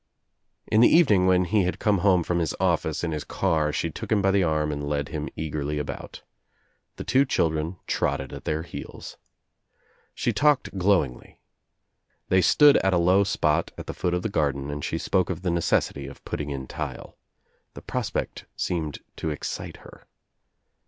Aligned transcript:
In 0.65 0.81
the 0.81 0.87
evening 0.87 1.27
when 1.27 1.45
he 1.45 1.61
had 1.61 1.77
come 1.77 1.99
home 1.99 2.23
from 2.23 2.39
his 2.39 2.55
office 2.59 3.03
in 3.03 3.11
his 3.11 3.23
car 3.23 3.71
she 3.71 3.91
took 3.91 4.11
him 4.11 4.19
by 4.19 4.31
the 4.31 4.41
arm 4.43 4.71
and 4.71 4.83
led 4.89 5.09
him 5.09 5.29
eagerly 5.35 5.77
about. 5.77 6.23
The 6.95 7.03
two 7.03 7.23
children 7.23 7.77
trotted 7.85 8.33
at 8.33 8.45
their 8.45 8.63
heels. 8.63 9.17
She 10.15 10.33
talked 10.33 10.75
glow 10.75 11.07
ingly. 11.07 11.35
They 12.29 12.41
stood 12.41 12.77
at 12.77 12.93
a 12.93 12.97
low 12.97 13.23
spot 13.23 13.73
at 13.77 13.85
the 13.85 13.93
foot 13.93 14.15
of 14.15 14.23
the 14.23 14.29
garden 14.29 14.71
and 14.71 14.83
she 14.83 14.97
spoke 14.97 15.29
of 15.29 15.43
the 15.43 15.51
necessity 15.51 16.07
of 16.07 16.25
putting 16.25 16.49
in 16.49 16.65
tile. 16.65 17.19
The 17.75 17.83
prospect 17.83 18.47
seemed 18.55 19.01
to 19.17 19.29
excite 19.29 19.77
her. 19.85 20.07